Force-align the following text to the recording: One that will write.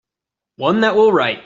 One 0.57 0.81
that 0.81 0.95
will 0.95 1.11
write. 1.11 1.39